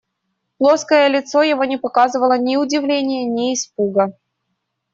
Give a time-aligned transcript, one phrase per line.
[0.57, 4.17] Плоское лицо его не показывало ни удивления, ни испуга.